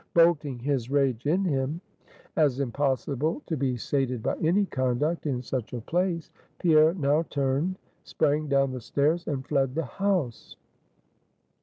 [0.15, 1.79] Bolting his rage in him,
[2.35, 7.75] as impossible to be sated by any conduct, in such a place, Pierre now turned,
[8.03, 10.55] sprang down the stairs, and fled the house.